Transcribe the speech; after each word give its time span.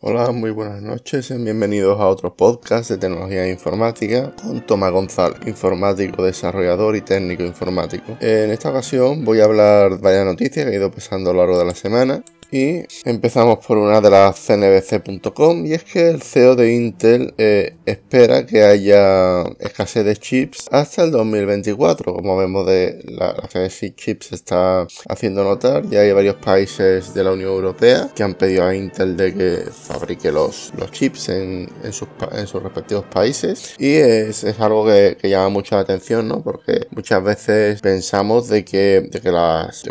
Hola, 0.00 0.30
muy 0.30 0.52
buenas 0.52 0.80
noches, 0.80 1.28
bienvenidos 1.42 1.98
a 1.98 2.06
otro 2.06 2.32
podcast 2.32 2.88
de 2.88 2.98
tecnología 2.98 3.44
e 3.46 3.50
informática 3.50 4.32
con 4.40 4.64
Tomás 4.64 4.92
González, 4.92 5.40
informático, 5.44 6.22
desarrollador 6.22 6.94
y 6.94 7.00
técnico 7.00 7.42
informático. 7.42 8.16
En 8.20 8.52
esta 8.52 8.70
ocasión 8.70 9.24
voy 9.24 9.40
a 9.40 9.46
hablar 9.46 9.96
de 9.96 9.98
varias 9.98 10.24
noticias 10.24 10.66
que 10.66 10.72
he 10.72 10.76
ido 10.76 10.92
pasando 10.92 11.30
a 11.30 11.32
lo 11.32 11.40
largo 11.40 11.58
de 11.58 11.64
la 11.64 11.74
semana 11.74 12.22
y 12.50 12.84
empezamos 13.04 13.64
por 13.64 13.76
una 13.76 14.00
de 14.00 14.08
las 14.10 14.38
cnbc.com 14.38 15.66
y 15.66 15.74
es 15.74 15.84
que 15.84 16.08
el 16.08 16.22
CEO 16.22 16.56
de 16.56 16.72
Intel 16.72 17.34
eh, 17.36 17.76
espera 17.84 18.46
que 18.46 18.62
haya 18.62 19.42
escasez 19.58 20.04
de 20.04 20.16
chips 20.16 20.66
hasta 20.70 21.04
el 21.04 21.10
2024. 21.10 22.14
Como 22.14 22.36
vemos 22.38 22.66
de 22.66 23.04
la, 23.06 23.30
escasez 23.42 23.80
de 23.80 23.94
chips 23.94 24.32
está 24.32 24.86
haciendo 25.08 25.44
notar. 25.44 25.86
Ya 25.90 26.00
hay 26.00 26.12
varios 26.12 26.36
países 26.36 27.12
de 27.12 27.22
la 27.22 27.32
Unión 27.32 27.50
Europea 27.50 28.08
que 28.14 28.22
han 28.22 28.34
pedido 28.34 28.64
a 28.64 28.74
Intel 28.74 29.16
de 29.16 29.34
que 29.34 29.70
fabrique 29.70 30.32
los, 30.32 30.72
los 30.78 30.90
chips 30.90 31.28
en, 31.28 31.68
sus, 31.90 32.08
en 32.32 32.46
sus 32.46 32.62
respectivos 32.62 33.04
países 33.04 33.74
y 33.78 33.94
es, 33.94 34.44
algo 34.58 34.86
que, 34.86 35.18
llama 35.22 35.50
mucho 35.50 35.74
la 35.74 35.82
atención, 35.82 36.26
¿no? 36.26 36.42
Porque 36.42 36.86
muchas 36.90 37.22
veces 37.22 37.80
pensamos 37.82 38.48
de 38.48 38.64
que, 38.64 39.02
de 39.10 39.20
que 39.20 39.28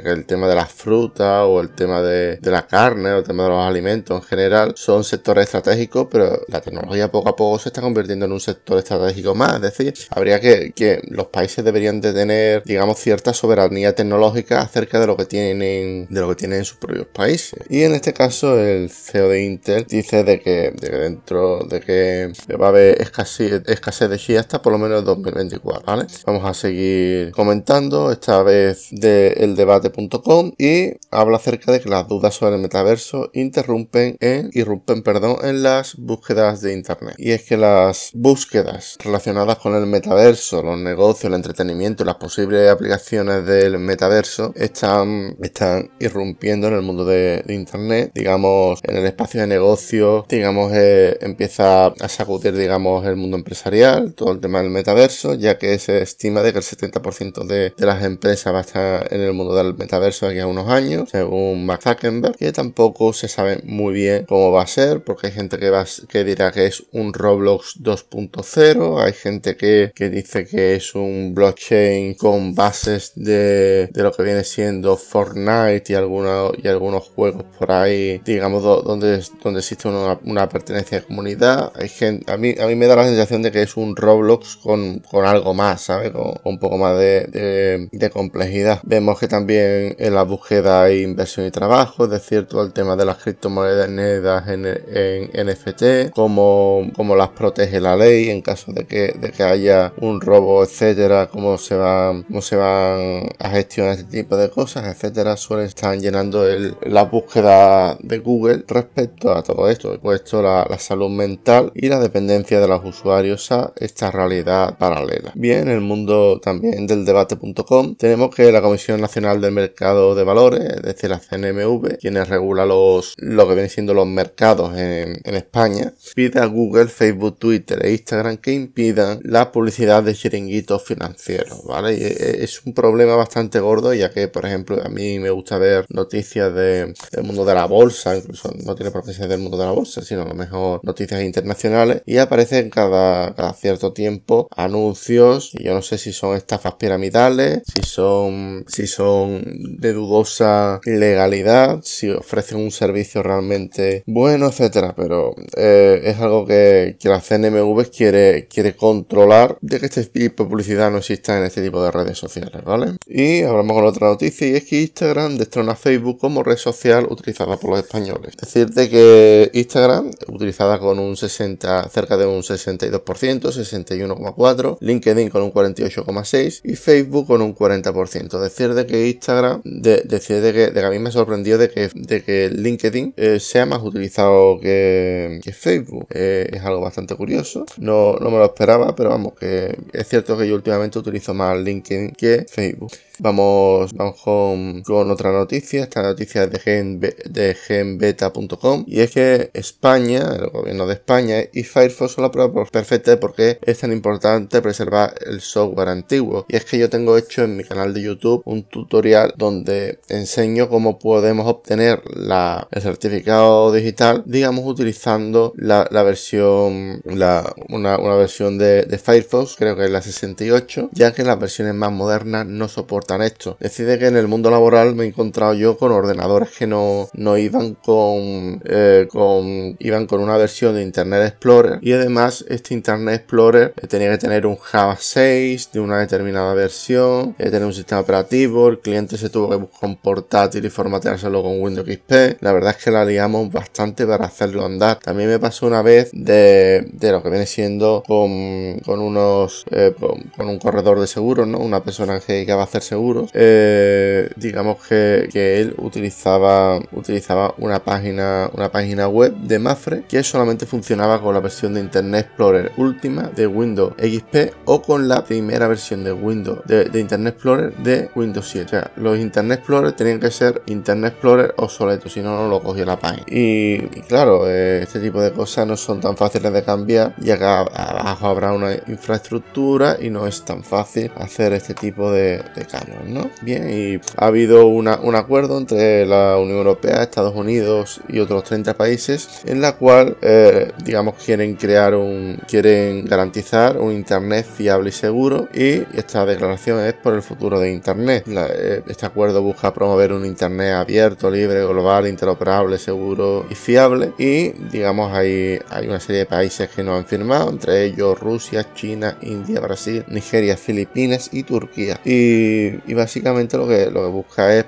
el 0.09 0.25
tema 0.25 0.47
de 0.47 0.55
las 0.55 0.71
frutas 0.71 1.43
o 1.45 1.61
el 1.61 1.69
tema 1.69 2.01
de 2.01 2.39
de 2.47 2.53
la 2.53 2.65
carne 2.65 3.11
o 3.11 3.19
el 3.19 3.23
tema 3.23 3.43
de 3.43 3.49
los 3.49 3.63
alimentos 3.63 4.21
en 4.21 4.27
general 4.27 4.73
son 4.75 5.03
sectores 5.03 5.45
estratégicos, 5.45 6.07
pero 6.09 6.41
la 6.47 6.61
tecnología 6.61 7.11
poco 7.11 7.29
a 7.29 7.35
poco 7.35 7.59
se 7.59 7.69
está 7.69 7.81
convirtiendo 7.81 8.25
en 8.25 8.31
un 8.31 8.39
sector 8.39 8.77
estratégico 8.77 9.35
más. 9.35 9.55
Es 9.55 9.61
decir, 9.61 9.93
habría 10.09 10.39
que, 10.39 10.71
que 10.73 11.01
los 11.09 11.27
países 11.27 11.63
deberían 11.63 12.01
de 12.01 12.13
tener, 12.13 12.63
digamos, 12.63 12.99
cierta 12.99 13.33
soberanía 13.33 13.93
tecnológica 13.93 14.61
acerca 14.61 14.99
de 14.99 15.07
lo 15.07 15.17
que 15.17 15.25
tienen, 15.25 16.07
de 16.09 16.21
lo 16.21 16.29
que 16.29 16.35
tienen 16.35 16.59
en 16.59 16.65
sus 16.65 16.77
propios 16.77 17.07
países. 17.07 17.59
Y 17.69 17.83
en 17.83 17.93
este 17.93 18.13
caso, 18.13 18.59
el 18.59 18.89
CEO 18.89 19.29
de 19.29 19.43
Intel 19.43 19.85
dice 19.87 20.23
de 20.23 20.39
que, 20.39 20.71
dentro 20.71 21.59
de 21.69 21.81
que 21.81 22.31
va 22.59 22.67
a 22.67 22.69
haber 22.69 23.01
escasez, 23.01 23.61
escasez 23.67 24.09
de 24.09 24.17
chi 24.17 24.35
hasta 24.35 24.61
por 24.61 24.71
lo 24.71 24.79
menos 24.79 25.03
2024, 25.03 25.83
¿vale? 25.85 26.07
Vamos 26.25 26.45
a 26.45 26.53
seguir 26.53 27.31
comentando, 27.31 28.11
esta 28.11 28.41
vez 28.43 28.87
de 28.91 29.33
eldebate.com 29.33 30.53
y 30.57 30.93
habla 31.11 31.37
acerca 31.37 31.71
de 31.71 31.79
que 31.81 31.89
las 31.89 32.07
dudas 32.07 32.35
sobre 32.37 32.55
el 32.55 32.61
metaverso 32.61 33.29
interrumpen 33.33 34.17
en, 34.19 34.49
irrumpen 34.53 35.01
perdón, 35.01 35.37
en 35.43 35.63
las 35.63 35.95
búsquedas 35.95 36.61
de 36.61 36.73
Internet. 36.73 37.15
Y 37.17 37.31
es 37.31 37.43
que 37.43 37.57
las 37.57 38.11
búsquedas 38.13 38.97
relacionadas 39.03 39.57
con 39.57 39.75
el 39.75 39.85
metaverso, 39.87 40.61
los 40.61 40.77
negocios, 40.77 41.25
el 41.25 41.35
entretenimiento 41.35 42.03
y 42.03 42.05
las 42.05 42.15
posibles 42.15 42.69
aplicaciones 42.69 43.45
del 43.45 43.79
metaverso 43.79 44.53
están, 44.55 45.35
están 45.41 45.89
irrumpiendo 45.99 46.67
en 46.67 46.73
el 46.75 46.81
mundo 46.81 47.05
de, 47.05 47.43
Internet. 47.47 48.11
Digamos, 48.13 48.79
en 48.83 48.97
el 48.97 49.05
espacio 49.05 49.41
de 49.41 49.47
negocios, 49.47 50.25
digamos, 50.27 50.71
eh, 50.73 51.17
empieza 51.21 51.87
a 51.87 52.09
sacudir, 52.09 52.55
digamos, 52.55 53.05
el 53.05 53.15
mundo 53.15 53.37
empresarial, 53.37 54.13
todo 54.13 54.31
el 54.31 54.39
tema 54.39 54.61
del 54.61 54.69
metaverso, 54.69 55.33
ya 55.33 55.57
que 55.57 55.79
se 55.79 56.01
estima 56.01 56.41
de 56.41 56.51
que 56.51 56.59
el 56.59 56.63
70% 56.63 57.45
de, 57.45 57.73
de 57.75 57.85
las 57.85 58.03
empresas 58.03 58.53
va 58.53 58.59
a 58.59 58.61
estar 58.61 59.13
en 59.13 59.21
el 59.21 59.33
mundo 59.33 59.55
del 59.55 59.75
metaverso 59.75 60.27
aquí 60.27 60.39
a 60.39 60.47
unos 60.47 60.69
años, 60.69 61.09
según 61.09 61.65
Mark 61.65 61.81
Zuckerberg 61.83 62.26
que 62.33 62.51
tampoco 62.51 63.13
se 63.13 63.27
sabe 63.27 63.61
muy 63.63 63.93
bien 63.93 64.25
cómo 64.25 64.51
va 64.51 64.63
a 64.63 64.67
ser, 64.67 65.03
porque 65.03 65.27
hay 65.27 65.33
gente 65.33 65.57
que, 65.57 65.69
va, 65.69 65.85
que 66.07 66.23
dirá 66.23 66.51
que 66.51 66.65
es 66.65 66.83
un 66.91 67.13
Roblox 67.13 67.81
2.0, 67.81 69.03
hay 69.03 69.13
gente 69.13 69.55
que, 69.55 69.91
dice 70.09 70.45
que 70.45 70.75
es 70.75 70.95
un 70.95 71.33
blockchain 71.33 72.15
con 72.15 72.55
bases 72.55 73.13
de, 73.15 73.89
lo 73.93 74.11
que 74.11 74.23
viene 74.23 74.43
siendo 74.43 74.97
Fortnite 74.97 75.83
y, 75.87 75.95
algunos 75.95 76.53
y 76.61 76.67
algunos 76.67 77.03
juegos 77.03 77.43
por 77.57 77.71
ahí, 77.71 78.21
digamos, 78.25 78.63
donde, 78.63 79.23
donde 79.43 79.59
existe 79.59 79.87
una, 79.87 80.49
pertenencia 80.49 80.99
de 80.99 81.05
comunidad. 81.05 81.71
Hay 81.75 81.89
gente, 81.89 82.31
a, 82.31 82.37
mí, 82.37 82.55
a 82.59 82.67
mí 82.67 82.75
me 82.75 82.87
da 82.87 82.95
la 82.95 83.05
sensación 83.05 83.41
de 83.41 83.51
que 83.51 83.61
es 83.61 83.75
un 83.77 83.95
Roblox 83.95 84.57
con, 84.57 85.03
algo 85.23 85.53
más, 85.53 85.81
¿sabes? 85.81 86.11
Con, 86.11 86.33
un 86.43 86.59
poco 86.59 86.77
más 86.77 86.97
de, 86.97 87.87
de 87.91 88.09
complejidad. 88.09 88.79
Vemos 88.83 89.19
que 89.19 89.27
también 89.27 89.95
en 89.97 90.15
la 90.15 90.23
búsqueda 90.23 90.83
hay 90.83 91.03
inversión 91.03 91.45
y 91.45 91.51
trabajo, 91.51 92.07
decir, 92.19 92.45
todo 92.45 92.63
el 92.63 92.73
tema 92.73 92.95
de 92.95 93.05
las 93.05 93.17
criptomonedas 93.17 94.47
en, 94.47 94.65
en 94.65 95.47
NFT, 95.47 96.11
cómo, 96.13 96.89
cómo, 96.95 97.15
las 97.15 97.29
protege 97.29 97.79
la 97.79 97.95
ley 97.95 98.29
en 98.29 98.41
caso 98.41 98.71
de 98.71 98.85
que, 98.85 99.13
de 99.19 99.31
que 99.31 99.43
haya 99.43 99.93
un 100.01 100.21
robo, 100.21 100.63
etcétera, 100.63 101.29
cómo 101.31 101.57
se 101.57 101.75
van, 101.75 102.23
cómo 102.23 102.41
se 102.41 102.55
van 102.55 103.29
a 103.39 103.49
gestionar 103.49 103.93
este 103.93 104.23
tipo 104.23 104.37
de 104.37 104.49
cosas, 104.49 104.85
etcétera, 104.87 105.37
suelen 105.37 105.67
estar 105.67 105.97
llenando 105.97 106.47
el, 106.47 106.75
la 106.81 107.03
búsqueda 107.03 107.97
de 107.99 108.19
Google 108.19 108.63
respecto 108.67 109.31
a 109.31 109.43
todo 109.43 109.69
esto. 109.69 109.97
Puesto 109.99 110.41
la, 110.41 110.65
la 110.69 110.79
salud 110.79 111.09
mental 111.09 111.71
y 111.73 111.89
la 111.89 111.99
dependencia 111.99 112.59
de 112.59 112.67
los 112.67 112.83
usuarios 112.83 113.51
a 113.51 113.73
esta 113.75 114.11
realidad 114.11 114.77
paralela. 114.77 115.31
Bien, 115.35 115.61
en 115.61 115.69
el 115.69 115.81
mundo 115.81 116.39
también 116.39 116.87
del 116.87 117.05
debate.com 117.05 117.95
tenemos 117.95 118.33
que 118.33 118.51
la 118.51 118.61
Comisión 118.61 119.01
Nacional 119.01 119.41
del 119.41 119.51
Mercado 119.51 120.15
de 120.15 120.23
Valores, 120.23 120.61
es 120.61 120.81
decir, 120.81 121.09
la 121.09 121.19
CNMV, 121.19 121.97
quienes 122.07 122.29
regula 122.29 122.65
los, 122.65 123.15
lo 123.17 123.45
que 123.47 123.53
vienen 123.53 123.69
siendo 123.69 123.93
los 123.93 124.07
mercados 124.07 124.77
en, 124.77 125.17
España, 125.25 125.93
pide 126.15 126.39
a 126.39 126.45
Google, 126.45 126.87
Facebook, 126.87 127.37
Twitter 127.37 127.85
e 127.85 127.91
Instagram 127.91 128.37
que 128.37 128.53
impidan 128.53 129.19
la 129.23 129.51
publicidad 129.51 130.01
de 130.03 130.15
chiringuitos 130.15 130.83
financieros, 130.83 131.65
¿vale? 131.65 131.95
E, 131.95 132.43
es 132.43 132.65
un 132.65 132.73
problema 132.73 133.15
bastante 133.15 133.59
gordo, 133.59 133.93
ya 133.93 134.09
que, 134.09 134.29
por 134.29 134.45
ejemplo, 134.45 134.81
a 134.83 134.87
mí 134.87 135.19
me 135.19 135.29
gusta 135.31 135.57
ver 135.57 135.85
noticias 135.89 136.53
del 136.55 136.95
mundo 137.23 137.43
de 137.43 137.53
la 137.53 137.65
bolsa, 137.65 138.15
incluso 138.15 138.53
no 138.63 138.73
tiene 138.73 138.91
por 138.91 139.03
qué 139.03 139.13
ser 139.13 139.27
del 139.27 139.41
mundo 139.41 139.57
de 139.57 139.65
la 139.65 139.71
bolsa, 139.71 140.01
sino 140.01 140.21
a 140.21 140.27
lo 140.27 140.33
mejor 140.33 140.79
noticias 140.83 141.21
internacionales, 141.21 142.03
y 142.05 142.17
aparecen 142.17 142.69
cada, 142.69 143.35
cada 143.35 143.53
cierto 143.53 143.91
tiempo 143.91 144.47
anuncios, 144.55 145.51
y 145.59 145.65
yo 145.65 145.73
no 145.73 145.81
sé 145.81 145.97
si 145.97 146.13
son 146.13 146.37
estafas 146.37 146.75
piramidales, 146.75 147.63
si 147.65 147.85
son, 147.85 148.63
si 148.69 148.87
son 148.87 149.43
de 149.77 149.91
dudosa 149.91 150.79
legalidad, 150.85 151.81
si 151.87 152.09
ofrecen 152.09 152.59
un 152.59 152.71
servicio 152.71 153.23
realmente 153.23 154.03
bueno, 154.05 154.47
etcétera, 154.47 154.93
pero 154.95 155.35
eh, 155.55 156.01
es 156.03 156.17
algo 156.17 156.45
que, 156.45 156.97
que, 156.99 157.09
la 157.09 157.21
CNMV 157.21 157.89
quiere, 157.89 158.47
quiere 158.47 158.75
controlar 158.75 159.57
de 159.61 159.79
que 159.79 159.85
este 159.87 160.03
tipo 160.05 160.43
de 160.43 160.49
publicidad 160.49 160.91
no 160.91 160.97
exista 160.97 161.37
en 161.37 161.45
este 161.45 161.61
tipo 161.63 161.83
de 161.83 161.91
redes 161.91 162.17
sociales, 162.17 162.63
¿vale? 162.63 162.97
Y 163.07 163.43
hablamos 163.43 163.75
con 163.75 163.85
otra 163.85 164.07
noticia 164.07 164.47
y 164.47 164.55
es 164.55 164.65
que 164.65 164.81
Instagram 164.81 165.37
destrona 165.37 165.75
Facebook 165.75 166.19
como 166.19 166.43
red 166.43 166.57
social 166.57 167.07
utilizada 167.09 167.57
por 167.57 167.71
los 167.71 167.79
españoles. 167.79 168.33
Es 168.41 168.53
decir, 168.53 168.69
de 168.69 168.89
que 168.89 169.51
Instagram, 169.53 170.11
utilizada 170.27 170.79
con 170.79 170.99
un 170.99 171.15
60, 171.15 171.89
cerca 171.89 172.17
de 172.17 172.25
un 172.25 172.41
62%, 172.41 173.01
61,4%, 173.01 174.77
LinkedIn 174.81 175.29
con 175.29 175.43
un 175.43 175.51
48,6% 175.51 176.61
y 176.63 176.75
Facebook 176.75 177.27
con 177.27 177.41
un 177.41 177.55
40%. 177.55 178.35
Es 178.35 178.41
decir, 178.41 178.73
de 178.73 178.85
que 178.85 179.07
Instagram, 179.07 179.61
que, 179.63 180.41
de 180.41 180.73
que 180.73 180.85
a 180.85 180.89
mí 180.89 180.99
me 180.99 181.11
sorprendió 181.11 181.57
de 181.57 181.69
que 181.69 181.76
de 181.93 182.23
que 182.23 182.49
LinkedIn 182.49 183.13
eh, 183.17 183.39
sea 183.39 183.65
más 183.65 183.81
utilizado 183.81 184.59
que, 184.59 185.41
Facebook. 185.57 186.07
Eh, 186.11 186.49
es 186.53 186.61
algo 186.63 186.81
bastante 186.81 187.15
curioso. 187.15 187.65
No, 187.77 188.15
no 188.19 188.29
me 188.29 188.37
lo 188.37 188.45
esperaba, 188.45 188.95
pero 188.95 189.09
vamos, 189.09 189.33
que 189.39 189.75
es 189.93 190.07
cierto 190.07 190.37
que 190.37 190.47
yo 190.47 190.55
últimamente 190.55 190.99
utilizo 190.99 191.33
más 191.33 191.57
LinkedIn 191.57 192.11
que 192.11 192.45
Facebook. 192.49 192.91
Vamos, 193.19 193.93
vamos 193.93 194.21
con, 194.21 194.83
otra 194.87 195.31
noticia. 195.31 195.83
Esta 195.83 196.03
noticia 196.03 196.43
es 196.43 196.51
de, 196.51 196.59
gen, 196.59 196.99
de 196.99 197.55
genbeta.com 197.55 198.83
y 198.85 198.99
es 198.99 199.11
que 199.11 199.49
España, 199.53 200.19
el 200.39 200.49
gobierno 200.49 200.85
de 200.85 200.93
España 200.93 201.37
y 201.51 201.63
Firefox 201.63 202.11
son 202.11 202.23
la 202.23 202.31
prueba 202.31 202.65
perfecta 202.65 203.11
de 203.11 203.17
por 203.17 203.33
qué 203.33 203.57
es 203.63 203.79
tan 203.79 203.91
importante 203.91 204.61
preservar 204.61 205.15
el 205.25 205.41
software 205.41 205.89
antiguo. 205.89 206.45
Y 206.47 206.57
es 206.57 206.65
que 206.65 206.77
yo 206.77 206.89
tengo 206.89 207.17
hecho 207.17 207.43
en 207.43 207.57
mi 207.57 207.63
canal 207.63 207.93
de 207.93 208.03
YouTube 208.03 208.43
un 208.45 208.63
tutorial 208.63 209.33
donde 209.35 209.99
enseño 210.09 210.69
cómo 210.69 210.99
podemos 210.99 211.47
obtener 211.67 212.01
la, 212.15 212.65
el 212.71 212.81
certificado 212.81 213.73
digital, 213.73 214.23
digamos, 214.25 214.65
utilizando 214.65 215.53
la, 215.57 215.83
versión, 216.03 217.01
la, 217.03 217.53
una, 217.67 217.97
versión 217.97 218.57
de, 218.57 219.01
Firefox, 219.03 219.57
creo 219.57 219.75
que 219.75 219.83
es 219.83 219.91
la 219.91 220.01
68, 220.01 220.89
ya 220.93 221.13
que 221.13 221.23
las 221.23 221.37
versiones 221.37 221.75
más 221.75 221.91
modernas 221.91 222.45
no 222.45 222.69
soportan 222.69 223.21
esto. 223.21 223.57
Decide 223.59 223.99
que 223.99 224.07
en 224.07 224.15
el 224.15 224.29
mundo 224.29 224.49
laboral 224.49 224.95
me 224.95 225.03
he 225.03 225.07
encontrado 225.07 225.53
yo 225.55 225.77
con 225.77 225.91
ordenadores 225.91 226.51
que 226.57 226.67
no, 226.67 227.09
no 227.13 227.37
iban 227.37 227.73
con, 227.73 228.61
eh, 228.63 229.07
con 229.09 229.75
iban 229.79 230.07
con 230.07 230.21
una 230.21 230.37
versión 230.37 230.73
de 230.75 230.83
Internet 230.83 231.27
Explorer 231.27 231.79
y 231.81 231.91
además 231.91 232.45
este 232.47 232.73
Internet 232.73 233.15
Explorer 233.15 233.73
tenía 233.89 234.09
que 234.11 234.17
tener 234.17 234.45
un 234.45 234.55
Java 234.55 234.97
6 234.97 235.71
de 235.73 235.79
una 235.81 235.99
determinada 235.99 236.53
versión, 236.53 237.33
tener 237.33 237.65
un 237.65 237.73
sistema 237.73 238.01
operativo, 238.01 238.69
el 238.69 238.79
cliente 238.79 239.17
se 239.17 239.29
tuvo 239.29 239.49
que 239.49 239.55
buscar 239.57 239.89
un 239.89 239.97
portátil 239.97 240.65
y 240.65 240.69
formateárselo 240.69 241.43
con 241.43 241.56
con 241.57 241.63
Windows 241.63 241.87
XP. 241.87 242.41
La 242.41 242.53
verdad 242.53 242.75
es 242.77 242.83
que 242.83 242.91
la 242.91 243.05
liamos 243.05 243.51
bastante 243.51 244.05
para 244.05 244.25
hacerlo 244.25 244.65
andar. 244.65 244.99
También 244.99 245.29
me 245.29 245.39
pasó 245.39 245.67
una 245.67 245.81
vez 245.81 246.09
de, 246.13 246.87
lo 247.01 247.23
que 247.23 247.29
viene 247.29 247.45
siendo 247.45 248.03
con, 248.05 248.81
unos 248.85 249.65
eh, 249.71 249.93
con, 249.99 250.47
un 250.47 250.59
corredor 250.59 250.99
de 250.99 251.07
seguros, 251.07 251.47
¿no? 251.47 251.59
Una 251.59 251.83
persona 251.83 252.19
que 252.19 252.33
dedicaba 252.33 252.61
a 252.61 252.65
hacer 252.65 252.81
seguros. 252.81 253.31
Eh, 253.33 254.29
digamos 254.35 254.77
que, 254.87 255.29
que, 255.31 255.61
él 255.61 255.75
utilizaba 255.77 256.79
utilizaba 256.91 257.53
una 257.57 257.83
página 257.83 258.49
una 258.53 258.71
página 258.71 259.07
web 259.07 259.33
de 259.35 259.59
Mafre 259.59 260.03
que 260.07 260.23
solamente 260.23 260.65
funcionaba 260.65 261.21
con 261.21 261.33
la 261.33 261.39
versión 261.39 261.73
de 261.73 261.79
Internet 261.79 262.27
Explorer 262.27 262.71
última 262.77 263.23
de 263.23 263.47
Windows 263.47 263.93
XP 263.97 264.53
o 264.65 264.81
con 264.81 265.07
la 265.07 265.23
primera 265.23 265.67
versión 265.67 266.03
de 266.03 266.11
Windows 266.11 266.59
de, 266.65 266.99
Internet 266.99 267.35
Explorer 267.35 267.75
de 267.77 268.09
Windows 268.15 268.47
7. 268.49 268.65
O 268.65 268.69
sea, 268.69 268.91
los 268.95 269.17
Internet 269.19 269.59
Explorer 269.59 269.91
tenían 269.93 270.19
que 270.19 270.31
ser 270.31 270.61
Internet 270.67 271.13
Explorer 271.13 271.46
obsoletos, 271.57 272.13
si 272.13 272.21
no, 272.21 272.35
no 272.35 272.47
lo 272.47 272.61
cogía 272.61 272.85
la 272.85 272.99
página. 272.99 273.23
Y, 273.27 273.79
claro, 274.07 274.49
eh, 274.49 274.81
este 274.83 274.99
tipo 274.99 275.21
de 275.21 275.31
cosas 275.31 275.67
no 275.67 275.77
son 275.77 275.99
tan 276.01 276.17
fáciles 276.17 276.51
de 276.51 276.63
cambiar, 276.63 277.13
ya 277.17 277.37
que 277.37 277.45
abajo 277.45 278.27
habrá 278.27 278.53
una 278.53 278.73
infraestructura 278.87 279.97
y 279.99 280.09
no 280.09 280.27
es 280.27 280.43
tan 280.43 280.63
fácil 280.63 281.11
hacer 281.15 281.53
este 281.53 281.73
tipo 281.73 282.11
de, 282.11 282.43
cambios, 282.69 283.05
¿no? 283.05 283.29
Bien, 283.41 283.69
y 283.69 283.99
ha 284.17 284.27
habido 284.27 284.67
un 284.67 285.15
acuerdo 285.15 285.57
entre 285.57 286.05
la 286.05 286.37
Unión 286.37 286.57
Europea, 286.57 287.03
Estados 287.03 287.35
Unidos 287.35 288.01
y 288.09 288.19
otros 288.19 288.43
30 288.43 288.73
países 288.75 289.41
en 289.45 289.61
la 289.61 289.77
cual, 289.77 290.17
eh, 290.21 290.71
digamos, 290.83 291.15
quieren 291.23 291.55
crear 291.55 291.95
un, 291.95 292.39
quieren 292.47 293.05
garantizar 293.05 293.77
un 293.77 293.93
Internet 293.93 294.45
fiable 294.45 294.89
y 294.89 294.91
seguro 294.91 295.47
y 295.53 295.83
esta 295.97 296.25
declaración 296.25 296.79
es 296.85 296.93
por 296.93 297.13
el 297.13 297.21
futuro 297.21 297.59
de 297.59 297.71
Internet. 297.71 298.25
Eh, 298.27 298.83
este 298.87 299.05
acuerdo 299.05 299.41
busca 299.41 299.73
promover 299.73 300.11
un 300.13 300.25
Internet 300.25 300.73
abierto, 300.73 301.29
libre, 301.37 301.65
global, 301.65 302.07
interoperable, 302.07 302.77
seguro 302.77 303.45
y 303.49 303.55
fiable 303.55 304.13
y, 304.17 304.49
digamos, 304.71 305.13
hay, 305.13 305.59
hay 305.69 305.87
una 305.87 305.99
serie 305.99 306.19
de 306.19 306.25
países 306.25 306.69
que 306.69 306.83
no 306.83 306.95
han 306.95 307.05
firmado, 307.05 307.49
entre 307.49 307.85
ellos 307.85 308.19
Rusia, 308.19 308.73
China, 308.73 309.17
India, 309.21 309.59
Brasil, 309.59 310.03
Nigeria, 310.07 310.57
Filipinas 310.57 311.29
y 311.31 311.43
Turquía. 311.43 311.99
Y, 312.03 312.93
básicamente 312.93 313.57
lo 313.57 313.67
que, 313.67 313.91
lo 313.91 314.01
que 314.01 314.07
busca 314.07 314.55
es 314.55 314.65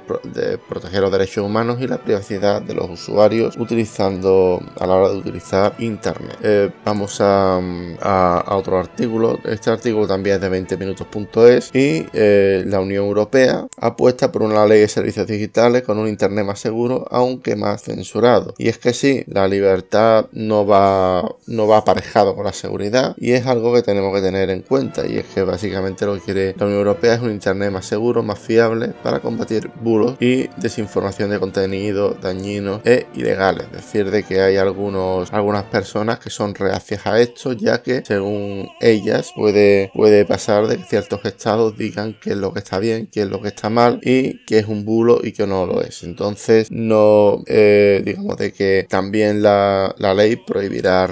proteger 0.68 1.02
los 1.02 1.12
derechos 1.12 1.44
humanos 1.44 1.78
y 1.82 1.88
la 1.88 1.98
privacidad 1.98 2.62
de 2.62 2.76
los 2.76 2.90
usuarios 2.90 3.56
utilizando 3.58 4.62
a 4.80 4.86
la 4.86 4.94
hora 4.94 5.10
de 5.10 5.18
utilizar 5.18 5.74
Internet. 5.80 6.38
Eh, 6.44 6.70
vamos 6.86 7.20
a, 7.22 7.60
a, 8.02 8.56
otro 8.56 8.78
artículo. 8.78 9.40
Este 9.46 9.72
artículo 9.72 10.08
también 10.08 10.36
es 10.36 10.42
de 10.42 10.50
20 10.50 10.78
minutos.es 10.78 11.72
y 11.74 12.06
eh, 12.14 12.64
la 12.68 12.80
Unión 12.80 13.06
Europea 13.06 13.66
apuesta 13.80 14.32
por 14.32 14.44
una 14.44 14.66
ley 14.66 14.82
de 14.82 14.88
servicios 14.88 15.26
digitales 15.26 15.84
con 15.84 15.98
un 15.98 16.08
Internet 16.08 16.46
más 16.46 16.59
seguro, 16.60 17.06
aunque 17.10 17.56
más 17.56 17.84
censurado. 17.84 18.54
Y 18.58 18.70
es 18.70 18.78
que 18.78 18.94
sí, 18.94 19.24
la 19.28 19.48
libertad 19.48 20.28
no 20.32 20.66
va, 20.66 21.36
no 21.48 21.68
va 21.68 21.78
aparejado 21.78 22.36
con 22.36 22.46
la 22.46 22.54
seguridad 22.54 23.16
y 23.18 23.32
es 23.32 23.46
algo 23.46 23.74
que 23.74 23.82
tenemos 23.82 24.14
que 24.14 24.22
tener 24.22 24.50
en 24.50 24.62
cuenta 24.62 25.08
y 25.08 25.18
es 25.18 25.26
que 25.26 25.44
básicamente 25.44 26.06
lo 26.06 26.16
que 26.16 26.22
quiere 26.22 26.56
la 26.58 26.66
Unión 26.66 26.80
Europea 26.80 27.16
es 27.16 27.22
un 27.22 27.32
Internet 27.32 27.72
más 27.72 27.86
seguro, 27.86 28.24
más 28.24 28.40
fiable 28.40 28.90
para 29.04 29.20
combatir 29.20 29.72
bulos 29.82 30.16
y 30.20 30.48
desinformación 30.58 31.30
de 31.30 31.40
contenido 31.40 32.16
dañinos 32.22 32.82
e 32.86 33.08
ilegales. 33.16 33.68
Es 33.68 33.72
decir, 33.72 34.12
de 34.12 34.24
que 34.24 34.42
hay 34.42 34.58
algunos, 34.58 35.32
algunas 35.34 35.64
personas 35.66 36.20
que 36.20 36.30
son 36.30 36.56
reacias 36.56 37.06
a 37.06 37.20
esto 37.20 37.54
ya 37.54 37.82
que 37.82 38.04
según 38.06 38.70
ellas 38.80 39.32
puede, 39.36 39.92
puede 39.94 40.26
pasar 40.26 40.68
de 40.68 40.78
que 40.78 40.84
ciertos 40.84 41.24
estados 41.26 41.78
digan 41.78 42.18
qué 42.22 42.32
es 42.32 42.38
lo 42.38 42.54
que 42.54 42.60
está 42.60 42.80
bien, 42.80 43.08
qué 43.12 43.22
es 43.22 43.30
lo 43.30 43.42
que 43.42 43.50
está 43.50 43.70
mal 43.70 44.00
y 44.04 44.46
qué 44.46 44.60
es 44.60 44.68
un 44.68 44.86
bulo 44.86 45.20
y 45.24 45.32
qué 45.32 45.48
no 45.48 45.66
lo 45.66 45.82
es. 45.82 46.04
Entonces 46.04 46.49
no 46.70 47.44
eh, 47.46 48.02
digamos 48.04 48.38
de 48.38 48.52
que 48.52 48.86
también 48.90 49.42
la, 49.42 49.94
la 49.98 50.14
ley 50.14 50.36
prohibirá 50.36 51.08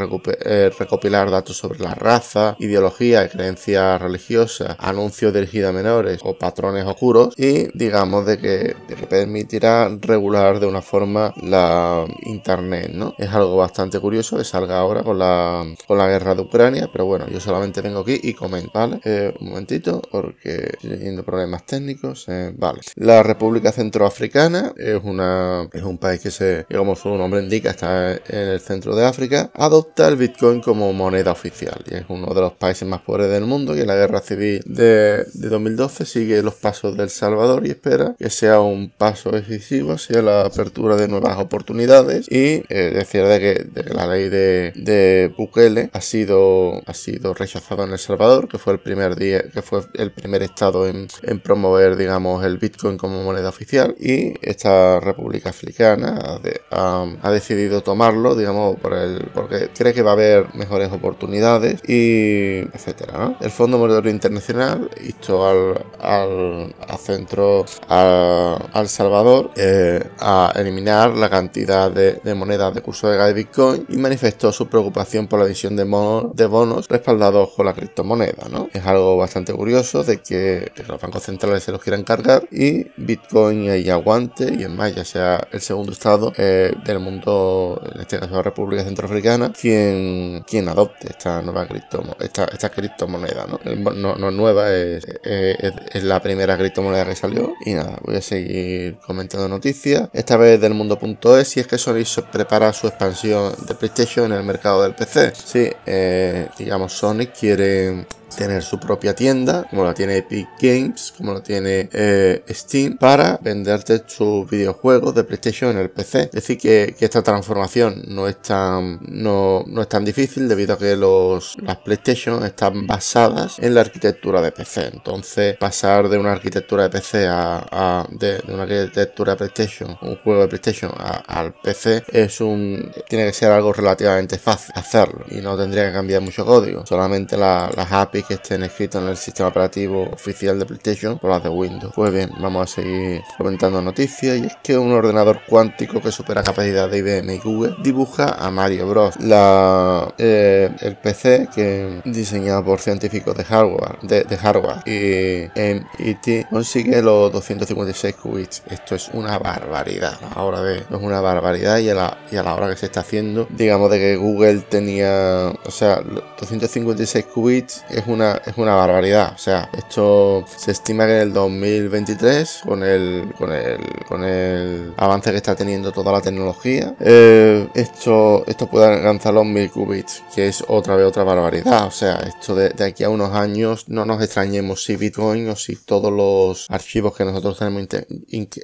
eh, 0.46 0.72
recopilar 0.78 1.30
datos 1.30 1.58
sobre 1.58 1.80
la 1.80 1.94
raza, 1.94 2.56
ideología, 2.60 3.28
creencias 3.30 4.02
religiosas, 4.02 4.76
anuncios 4.80 5.34
dirigidos 5.34 5.70
a 5.70 5.74
menores 5.74 6.20
o 6.24 6.38
patrones 6.38 6.86
oscuros 6.86 7.34
y 7.38 7.68
digamos 7.78 8.26
de 8.26 8.38
que, 8.40 8.76
permitirá 9.10 9.90
regular 10.02 10.60
de 10.60 10.66
una 10.66 10.82
forma 10.82 11.34
la 11.42 12.06
internet, 12.24 12.92
¿no? 12.94 13.14
Es 13.18 13.30
algo 13.30 13.58
bastante 13.58 14.00
curioso 14.00 14.38
que 14.38 14.44
salga 14.44 14.80
ahora 14.80 15.04
con 15.04 15.20
la, 15.20 15.64
con 15.88 15.98
la 15.98 16.08
guerra 16.08 16.36
de 16.36 16.42
Ucrania, 16.42 16.90
pero 16.92 17.06
bueno, 17.06 17.28
yo 17.30 17.40
solamente 17.40 17.82
vengo 17.82 18.00
aquí 18.00 18.20
y 18.22 18.34
comento. 18.34 18.68
Eh, 19.04 19.34
un 19.40 19.50
momentito, 19.50 20.02
porque 20.12 20.72
estoy 20.74 20.90
teniendo 20.98 21.24
problemas 21.24 21.66
técnicos, 21.66 22.26
vale. 22.56 22.82
La 22.96 23.24
República 23.24 23.72
Centroafricana 23.72 24.74
es 24.78 25.00
una 25.04 25.27
es 25.74 25.84
un 25.84 25.98
país 25.98 26.22
que 26.22 26.32
se, 26.32 26.66
como 26.74 26.96
su 26.96 27.10
nombre 27.10 27.42
indica, 27.42 27.72
está 27.72 28.14
en 28.14 28.48
el 28.50 28.60
centro 28.60 28.96
de 28.96 29.06
África, 29.06 29.52
adopta 29.54 30.08
el 30.08 30.16
Bitcoin 30.16 30.62
como 30.62 30.92
moneda 30.94 31.32
oficial. 31.32 31.84
Y 31.90 31.96
es 31.96 32.06
uno 32.10 32.34
de 32.34 32.42
los 32.42 32.54
países 32.54 32.88
más 32.88 33.02
pobres 33.02 33.30
del 33.30 33.46
mundo 33.46 33.76
y 33.76 33.82
en 33.82 33.88
la 33.88 33.96
guerra 33.96 34.22
civil 34.22 34.62
de, 34.66 35.26
2012 35.34 36.06
sigue 36.06 36.42
los 36.42 36.56
pasos 36.56 36.98
del 36.98 37.10
Salvador 37.10 37.66
y 37.66 37.72
espera 37.72 38.16
que 38.18 38.30
sea 38.30 38.60
un 38.60 38.90
paso 38.90 39.32
decisivo 39.32 39.94
hacia 39.94 40.22
la 40.22 40.42
apertura 40.42 40.96
de 40.96 41.08
nuevas 41.08 41.38
oportunidades. 41.38 42.28
Y 42.30 42.64
eh, 42.70 42.92
decir 42.94 43.24
de 43.24 43.40
que, 43.40 43.94
la 43.94 44.08
ley 44.08 44.30
de, 44.30 44.74
de, 44.76 45.34
Bukele 45.38 45.90
ha 45.94 46.02
sido, 46.02 46.82
ha 46.86 46.94
sido 46.94 47.34
rechazada 47.34 47.86
en 47.86 47.92
El 47.92 48.00
Salvador, 48.00 48.48
que 48.48 48.58
fue 48.58 48.74
el 48.74 48.80
primer 48.80 49.16
día, 49.16 49.44
que 49.54 49.62
fue 49.62 49.82
el 49.94 50.12
primer 50.12 50.44
estado 50.44 50.88
en, 50.88 51.08
en 51.24 51.40
promover, 51.40 51.96
digamos, 51.96 52.44
el 52.46 52.58
Bitcoin 52.58 52.98
como 52.98 53.24
moneda 53.24 53.50
oficial. 53.50 53.96
Y 54.00 54.34
esta 54.42 55.00
República 55.08 55.50
Africana 55.50 56.40
ha, 56.72 57.06
ha 57.22 57.32
decidido 57.32 57.82
tomarlo, 57.82 58.36
digamos, 58.36 58.78
por 58.80 58.94
el, 58.94 59.30
porque 59.34 59.70
cree 59.76 59.94
que 59.94 60.02
va 60.02 60.12
a 60.12 60.14
haber 60.14 60.54
mejores 60.54 60.92
oportunidades 60.92 61.82
y 61.88 62.60
etcétera. 62.74 63.38
El 63.40 63.52
Fondo 63.52 63.78
Monetario 63.78 64.12
Internacional 64.12 64.90
instó 65.04 65.48
al, 65.48 65.86
al, 66.00 66.98
centro 67.00 67.66
al 67.88 68.90
Salvador 68.90 69.52
eh, 69.56 70.04
a 70.20 70.54
eliminar 70.56 71.16
la 71.16 71.30
cantidad 71.30 71.92
de, 71.92 72.20
monedas 72.36 72.74
de 72.74 72.82
curso 72.82 73.10
de 73.10 73.34
Bitcoin 73.34 73.86
y 73.90 73.98
manifestó 73.98 74.52
su 74.52 74.68
preocupación 74.68 75.28
por 75.28 75.40
la 75.40 75.46
emisión 75.46 75.76
de, 75.76 75.86
de 76.34 76.46
bonos 76.46 76.88
respaldados 76.88 77.50
con 77.56 77.66
la 77.66 77.74
criptomoneda. 77.74 78.48
¿no? 78.50 78.70
Es 78.74 78.86
algo 78.86 79.18
bastante 79.18 79.54
curioso 79.54 80.04
de 80.04 80.18
que, 80.18 80.72
los 80.88 81.02
bancos 81.02 81.24
centrales 81.24 81.64
se 81.64 81.72
los 81.72 81.82
quieran 81.82 82.04
cargar 82.04 82.48
y 82.52 82.88
Bitcoin 82.98 83.70
ahí 83.70 83.90
aguante 83.90 84.54
y 84.58 84.64
en 84.64 84.76
más 84.76 84.96
ya 84.98 85.06
sea 85.06 85.48
el 85.52 85.62
segundo 85.62 85.92
estado 85.92 86.34
eh, 86.38 86.74
del 86.84 87.00
mundo, 87.00 87.80
en 87.94 88.02
este 88.02 88.20
caso 88.20 88.36
la 88.36 88.42
República 88.42 88.84
Centroafricana, 88.84 89.54
quien, 89.54 90.44
quien 90.48 90.68
adopte 90.68 91.10
esta 91.10 91.42
nueva 91.42 91.68
criptomoneda, 91.68 92.18
esta, 92.20 92.46
esta 92.46 92.70
criptomoneda. 92.70 93.46
¿no? 93.48 93.60
No, 93.94 94.16
no 94.16 94.32
nueva, 94.32 94.74
es, 94.74 95.06
es, 95.24 96.04
la 96.04 96.22
primera 96.22 96.58
criptomoneda 96.58 97.06
que 97.06 97.16
salió 97.16 97.54
y 97.66 97.74
nada, 97.74 97.98
voy 98.04 98.16
a 98.16 98.22
seguir 98.22 98.98
comentando 99.06 99.48
noticias, 99.48 100.10
esta 100.14 100.38
vez 100.38 100.60
del 100.60 100.74
mundo.es 100.74 101.58
y 101.58 101.60
es 101.60 101.68
que 101.68 101.78
Sony 101.78 102.04
prepara 102.32 102.74
su 102.74 102.88
expansión 102.88 103.54
de 103.68 103.76
PlayStation 103.76 104.32
en 104.32 104.40
el 104.40 104.44
mercado 104.44 104.84
del 104.84 104.96
PC. 104.96 105.34
Sí, 105.36 105.70
eh, 105.86 106.48
digamos, 106.58 106.94
Sony 106.94 107.28
quiere 107.38 108.08
tener 108.36 108.64
su 108.64 108.80
propia 108.80 109.16
tienda, 109.16 109.66
como 109.70 109.84
la 109.84 109.94
tiene 109.94 110.18
Epic 110.18 110.48
Games, 110.60 111.14
como 111.18 111.34
lo 111.34 111.42
tiene 111.42 111.90
eh, 111.92 112.44
Steam, 112.50 112.98
para 112.98 113.40
venderte 113.42 114.04
sus 114.08 114.50
videojuegos 114.50 115.16
de 115.16 115.24
PlayStation 115.24 115.72
en 115.72 115.78
el 115.78 115.90
PC. 115.90 116.24
Es 116.24 116.32
decir, 116.32 116.58
que, 116.58 116.96
esta 117.00 117.22
transformación 117.22 118.04
no 118.08 118.28
es 118.28 118.42
tan 118.42 119.00
no, 119.08 119.64
no, 119.66 119.82
es 119.82 119.88
tan 119.88 120.04
difícil 120.04 120.50
debido 120.50 120.74
a 120.74 120.78
que 120.78 120.96
los, 120.96 121.56
las 121.62 121.78
PlayStation 121.78 122.44
están 122.44 122.86
basadas 122.86 123.60
en 123.60 123.74
la 123.74 123.82
arquitectura 123.82 124.42
de 124.42 124.52
PC. 124.52 124.90
Entonces, 124.94 125.56
pasar 125.58 126.10
de 126.10 126.18
una 126.18 126.34
arquitectura 126.34 126.84
de 126.84 126.90
PC 126.90 127.28
a, 127.30 128.06
de, 128.12 128.44
una 128.50 128.64
arquitectura 128.64 129.34
de 129.34 129.38
PlayStation, 129.38 129.98
un 130.02 130.18
juego 130.18 130.42
de 130.42 130.48
PlayStation 130.48 130.92
al 131.28 131.54
PC 131.54 132.04
es 132.12 132.42
un 132.42 132.92
tiene 133.08 133.26
que 133.26 133.34
ser 133.34 133.52
algo 133.52 133.72
relativamente 133.74 134.38
fácil 134.38 134.74
hacerlo 134.76 135.26
y 135.30 135.36
no 135.36 135.58
tendría 135.58 135.88
que 135.88 135.94
cambiar 135.94 136.22
mucho 136.22 136.46
código. 136.46 136.86
Solamente 136.86 137.38
las 137.38 137.92
APIs 137.92 138.17
que 138.24 138.36
estén 138.36 138.64
escritos 138.64 139.02
en 139.02 139.10
el 139.10 139.18
sistema 139.18 139.50
operativo 139.50 140.10
oficial 140.12 140.60
de 140.60 140.66
PlayStation 140.66 141.20
por 141.20 141.30
las 141.30 141.44
de 141.44 141.50
Windows. 141.50 141.94
Pues 141.96 142.12
bien, 142.14 142.32
vamos 142.40 142.72
a 142.72 142.76
seguir 142.76 143.22
comentando 143.38 143.82
noticias 143.82 144.38
y 144.38 144.46
es 144.46 144.56
que 144.64 144.78
un 144.78 144.92
ordenador 144.92 145.42
cuántico 145.48 146.02
que 146.02 146.12
supera 146.12 146.44
capacidad 146.44 146.90
de 146.90 146.98
IBM 147.00 147.36
y 147.36 147.40
Google 147.40 147.76
dibuja 147.84 148.36
a 148.40 148.50
Mario 148.52 148.88
Bros. 148.88 149.20
La, 149.20 150.14
eh, 150.18 150.70
el 150.82 150.96
PC 150.98 151.50
que 151.54 152.02
diseñado 152.06 152.64
por 152.64 152.80
científicos 152.80 153.36
de 153.36 153.44
hardware, 153.44 154.00
de, 154.02 154.38
hardware 154.38 154.78
y 154.86 155.50
MIT 155.56 156.50
consigue 156.50 157.02
los 157.02 157.32
256 157.32 158.16
qubits. 158.16 158.64
Esto 158.70 158.96
es 158.96 159.10
una 159.14 159.38
barbaridad. 159.38 160.18
Ahora 160.36 160.62
de 160.62 160.78
es 160.78 160.86
una 160.90 161.22
barbaridad 161.22 161.80
y 161.80 161.90
a, 161.90 161.96
la, 161.96 162.18
y 162.32 162.36
a 162.36 162.44
la 162.44 162.54
hora 162.54 162.70
que 162.70 162.78
se 162.78 162.88
está 162.88 163.02
haciendo, 163.02 163.48
digamos 163.50 163.92
de 163.92 164.00
que 164.00 164.16
Google 164.16 164.60
tenía, 164.62 165.54
o 165.66 165.72
sea, 165.72 166.02
256 166.40 167.26
qubits 167.26 167.84
es 167.90 168.07
una, 168.08 168.42
es 168.46 168.58
una 168.58 168.76
barbaridad. 168.76 169.34
O 169.34 169.38
sea, 169.38 169.70
esto 169.78 170.46
se 170.56 170.72
estima 170.72 171.06
que 171.06 171.16
en 171.16 171.22
el 171.22 171.34
2023, 171.34 172.62
con 172.64 172.84
el, 172.84 173.34
con 173.38 173.52
el, 173.52 173.80
con 174.08 174.24
el 174.24 174.94
avance 174.98 175.32
que 175.32 175.38
está 175.38 175.56
teniendo 175.56 175.92
toda 175.92 176.12
la 176.12 176.22
tecnología, 176.22 176.96
eh, 177.00 177.68
esto, 177.74 178.44
esto 178.48 178.68
puede 178.68 178.88
alcanzar 178.94 179.34
los 179.34 179.46
1000 179.46 179.72
qubits, 179.72 180.24
que 180.34 180.48
es 180.48 180.64
otra 180.68 180.96
vez 180.96 181.06
otra 181.06 181.24
barbaridad. 181.24 181.88
O 181.88 181.92
sea, 181.92 182.16
esto 182.16 182.56
de, 182.56 182.74
aquí 182.84 183.04
a 183.04 183.10
unos 183.10 183.34
años 183.34 183.86
no 183.88 184.06
nos 184.06 184.22
extrañemos 184.22 184.84
si 184.84 184.96
Bitcoin 184.96 185.50
o 185.50 185.56
si 185.56 185.76
todos 185.76 186.12
los 186.12 186.68
archivos 186.70 187.16
que 187.16 187.26
nosotros 187.26 187.58
tenemos 187.60 187.88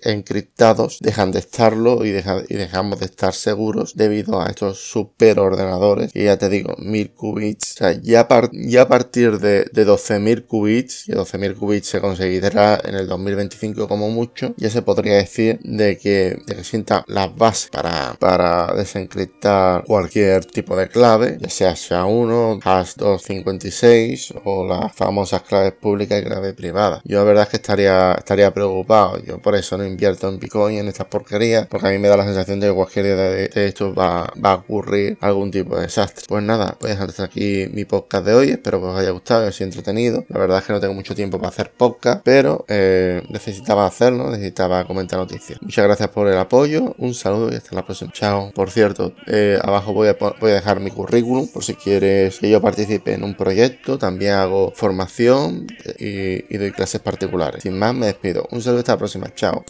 encriptados 0.03 0.97
dejan 1.01 1.31
de 1.31 1.39
estarlo 1.39 2.05
y, 2.05 2.09
y 2.09 2.55
dejamos 2.55 2.99
de 2.99 3.05
estar 3.05 3.33
seguros 3.33 3.95
debido 3.95 4.41
a 4.41 4.47
estos 4.47 4.79
superordenadores. 4.79 6.11
Y 6.13 6.25
ya 6.25 6.37
te 6.37 6.49
digo, 6.49 6.75
1000 6.77 7.13
qubits. 7.13 7.73
O 7.73 7.77
sea, 7.77 7.91
ya, 8.01 8.27
ya 8.51 8.81
a 8.83 8.87
partir 8.87 9.32
de, 9.39 9.65
de 9.71 9.85
12.000 9.85 10.45
qubits, 10.47 11.07
y 11.09 11.13
12.000 11.13 11.55
qubits 11.55 11.87
se 11.87 12.01
conseguirá 12.01 12.79
en 12.83 12.95
el 12.95 13.07
2025 13.07 13.87
como 13.87 14.09
mucho, 14.09 14.53
ya 14.57 14.69
se 14.69 14.81
podría 14.81 15.15
decir 15.15 15.59
de 15.63 15.97
que, 15.97 16.41
de 16.45 16.55
que 16.55 16.63
sienta 16.63 17.03
las 17.07 17.35
bases 17.35 17.69
para, 17.69 18.15
para 18.19 18.73
desencriptar 18.73 19.83
cualquier 19.85 20.45
tipo 20.45 20.75
de 20.75 20.87
clave, 20.87 21.37
ya 21.39 21.49
sea 21.49 21.73
SHA-1, 21.73 22.59
hash 22.63 22.95
256 22.95 24.33
o 24.43 24.67
las 24.67 24.93
famosas 24.93 25.41
claves 25.43 25.73
públicas 25.73 26.21
y 26.21 26.25
clave 26.25 26.53
privada. 26.53 27.01
Yo 27.05 27.19
la 27.19 27.23
verdad 27.23 27.43
es 27.43 27.49
que 27.49 27.57
estaría, 27.57 28.13
estaría 28.13 28.53
preocupado. 28.53 29.21
Yo 29.23 29.39
por 29.39 29.55
eso 29.55 29.77
no 29.77 29.85
invierto 29.85 30.29
en 30.29 30.39
Bitcoin, 30.39 30.77
en 30.77 30.87
estas 30.87 31.07
porquerías, 31.07 31.67
porque 31.67 31.87
a 31.87 31.91
mí 31.91 31.97
me 31.97 32.07
da 32.07 32.17
la 32.17 32.25
sensación 32.25 32.59
de 32.59 32.67
que 32.67 32.73
cualquier 32.73 33.05
día 33.05 33.15
de, 33.15 33.67
esto 33.67 33.93
va, 33.93 34.31
va, 34.43 34.51
a 34.51 34.55
ocurrir 34.55 35.17
algún 35.21 35.51
tipo 35.51 35.75
de 35.75 35.83
desastre. 35.83 36.25
Pues 36.27 36.43
nada, 36.43 36.77
voy 36.79 36.91
a 36.91 36.93
dejar 36.93 37.09
hasta 37.09 37.23
aquí 37.25 37.67
mi 37.71 37.85
podcast 37.85 38.25
de 38.25 38.33
hoy. 38.33 38.49
Espero 38.51 38.79
que 38.79 38.87
os 38.87 38.99
haya 38.99 39.11
gustado, 39.11 39.22
que 39.23 39.47
os 39.47 39.55
haya 39.55 39.65
entretenido. 39.65 40.25
La 40.29 40.39
verdad 40.39 40.59
es 40.59 40.65
que 40.65 40.73
no 40.73 40.79
tengo 40.79 40.93
mucho 40.93 41.15
tiempo 41.15 41.37
para 41.37 41.49
hacer 41.49 41.71
podcast, 41.71 42.21
pero 42.23 42.65
eh, 42.67 43.21
necesitaba 43.29 43.85
hacerlo, 43.85 44.29
necesitaba 44.29 44.85
comentar 44.85 45.19
noticias. 45.19 45.61
Muchas 45.61 45.85
gracias 45.85 46.09
por 46.09 46.27
el 46.27 46.37
apoyo, 46.37 46.95
un 46.97 47.13
saludo 47.13 47.51
y 47.51 47.55
hasta 47.55 47.75
la 47.75 47.85
próxima. 47.85 48.11
Chao. 48.11 48.51
Por 48.53 48.71
cierto, 48.71 49.13
eh, 49.27 49.59
abajo 49.61 49.93
voy 49.93 50.07
a, 50.09 50.13
voy 50.13 50.51
a 50.51 50.55
dejar 50.55 50.79
mi 50.79 50.91
currículum 50.91 51.47
por 51.47 51.63
si 51.63 51.75
quieres 51.75 52.39
que 52.39 52.49
yo 52.49 52.61
participe 52.61 53.13
en 53.13 53.23
un 53.23 53.35
proyecto. 53.35 53.97
También 53.97 54.33
hago 54.33 54.71
formación 54.75 55.67
y, 55.99 56.53
y 56.53 56.57
doy 56.57 56.71
clases 56.71 57.01
particulares. 57.01 57.63
Sin 57.63 57.77
más, 57.77 57.93
me 57.93 58.07
despido. 58.07 58.47
Un 58.51 58.61
saludo 58.61 58.79
hasta 58.79 58.93
la 58.93 58.97
próxima. 58.97 59.33
Chao. 59.33 59.61